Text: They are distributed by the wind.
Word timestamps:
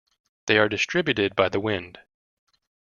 They 0.47 0.57
are 0.57 0.67
distributed 0.67 1.35
by 1.35 1.49
the 1.49 1.59
wind. 1.59 1.99